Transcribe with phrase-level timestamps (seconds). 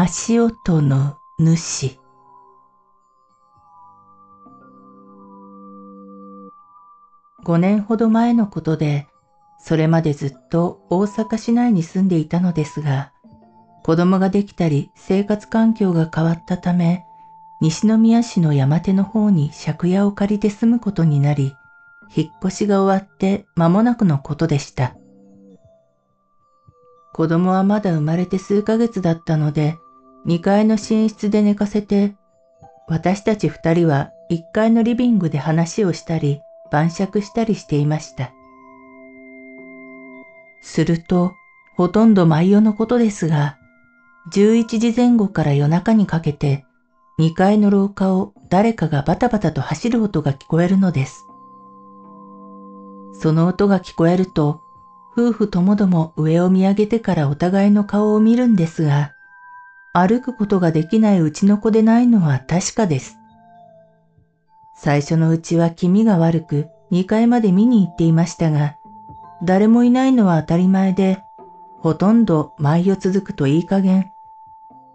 [0.00, 1.98] 足音の主
[7.42, 9.08] 5年ほど前のことで、
[9.58, 13.10] それまでずっと大阪市内に住んでいたのですが、
[13.82, 17.04] 子供ができたり生活環境が変わったため、
[17.60, 21.56] 西宮市の山手の方に借家を借りて住むことになり、
[22.14, 24.94] 引っ越しが終わって間もなくのことでした。
[27.12, 29.76] 子供はまだ生まれて数ヶ月だったので、
[30.28, 32.14] 2階の寝室で寝かせて、
[32.86, 38.30] 私たち二人は1階のリビングで話をしたり、晩酌したりしていました。
[40.60, 41.32] すると、
[41.76, 43.56] ほとんど毎夜のことですが、
[44.30, 46.66] 11時前後から夜中にかけて、
[47.18, 51.24] 2階の廊下を誰かがバタバタと走る音が聞こえるのです。
[53.14, 54.60] その音が聞こえると、
[55.16, 59.14] 夫婦ともども上を見上げてからお互いの顔を見るんですが、
[59.98, 63.18] 歩くことができないうちの子でないのは確かです。
[64.76, 68.76] 最初のうちは気味が悪く2階まで見に行っていましたが、
[69.42, 71.20] 誰もいないのは当たり前で、
[71.80, 74.10] ほとんど毎夜続くといい加減、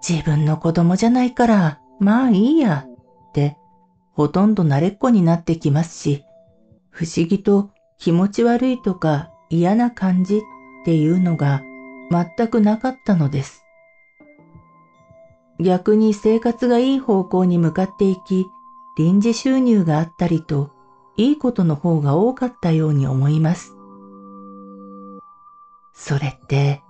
[0.07, 3.57] 自分の子供じゃないから、まあいいや、って、
[4.13, 6.23] ほとんど慣れっこになってきますし、
[6.89, 10.41] 不思議と気持ち悪いとか嫌な感じっ
[10.85, 11.61] ていうのが
[12.09, 13.62] 全くなかったのです。
[15.63, 18.51] 逆に生活がいい方向に向かっていき、
[18.95, 20.69] 臨時収入があったりと、
[21.17, 23.73] いいことの方が多かったように思います。
[25.93, 26.81] それって、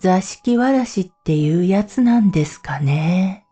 [0.00, 3.46] 座敷わらしっていうやつなんですかね？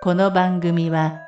[0.00, 1.27] この番組は